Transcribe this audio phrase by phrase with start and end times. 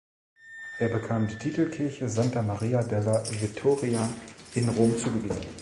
[0.79, 4.09] Er bekam die Titelkirche "Santa Maria della Vittoria
[4.55, 5.45] in Rom" zugewiesen.